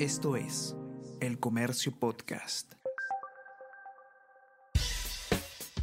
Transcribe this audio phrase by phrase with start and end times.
[0.00, 0.74] Esto es
[1.20, 2.72] El Comercio Podcast.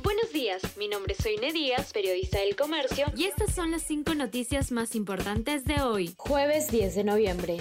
[0.03, 4.13] Buenos días, mi nombre es Soine Díaz, periodista del Comercio, y estas son las cinco
[4.13, 7.57] noticias más importantes de hoy, jueves 10 de noviembre.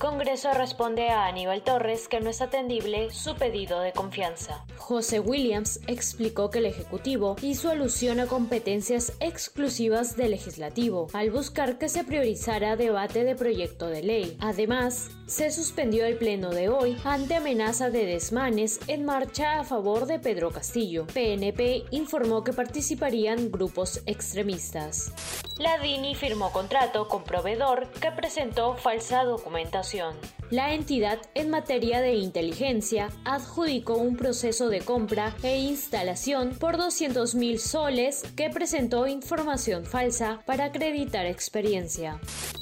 [0.00, 4.64] Congreso responde a Aníbal Torres que no es atendible su pedido de confianza.
[4.78, 11.76] José Williams explicó que el Ejecutivo hizo alusión a competencias exclusivas del Legislativo al buscar
[11.76, 14.38] que se priorizara debate de proyecto de ley.
[14.40, 20.06] Además, se suspendió el pleno de hoy ante amenaza de desmanes en marcha a favor
[20.06, 21.06] de Pedro Castillo.
[21.12, 25.12] PNP informó que participarían grupos extremistas.
[25.60, 30.16] La DINI firmó contrato con proveedor que presentó falsa documentación.
[30.48, 37.34] La entidad en materia de inteligencia adjudicó un proceso de compra e instalación por 200
[37.34, 42.18] mil soles que presentó información falsa para acreditar experiencia.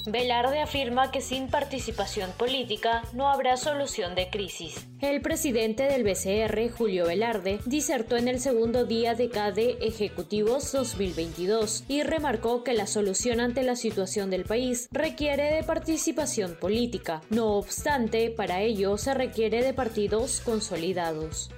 [0.07, 4.87] Velarde afirma que sin participación política no habrá solución de crisis.
[5.01, 11.85] El presidente del BCR, Julio Velarde, disertó en el segundo día de CADE Ejecutivos 2022
[11.89, 17.23] y remarcó que la solución ante la situación del país requiere de participación política.
[17.31, 21.51] No obstante, para ello se requiere de partidos consolidados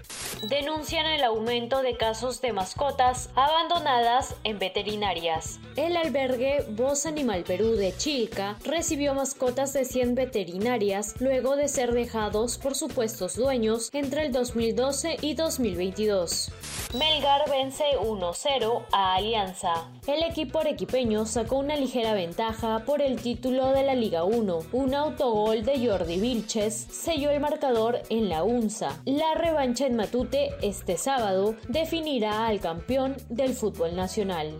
[0.43, 5.61] denuncian el aumento de casos de mascotas abandonadas en veterinarias.
[5.77, 11.93] El albergue Voz Animal Perú de Chilca recibió mascotas de 100 veterinarias luego de ser
[11.93, 16.51] dejados por supuestos dueños entre el 2012 y 2022.
[16.95, 19.89] Melgar vence 1-0 a Alianza.
[20.07, 24.59] El equipo arequipeño sacó una ligera ventaja por el título de la Liga 1.
[24.73, 29.01] Un autogol de Jordi Vilches selló el marcador en la UNSA.
[29.05, 30.30] La revancha en Matute
[30.63, 34.57] este sábado definirá al campeón del fútbol nacional.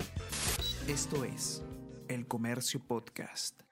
[0.89, 1.63] Esto es
[2.09, 3.63] El Comercio Podcast.